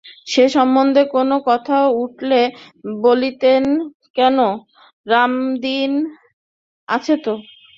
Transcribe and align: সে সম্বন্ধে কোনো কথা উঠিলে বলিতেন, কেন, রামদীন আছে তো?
সে 0.27 0.43
সম্বন্ধে 0.55 1.01
কোনো 1.15 1.35
কথা 1.49 1.77
উঠিলে 2.01 2.41
বলিতেন, 3.01 3.63
কেন, 4.17 4.37
রামদীন 5.07 5.91
আছে 6.87 7.15
তো? 7.25 7.33